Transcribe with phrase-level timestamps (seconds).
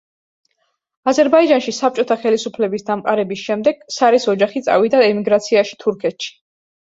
[1.11, 6.35] აზერბაიჯანში საბჭოთა ხელისუფლების დამყარების შემდეგ სარის ოჯახი წავიდა ემიგრაციაში თურქეთში.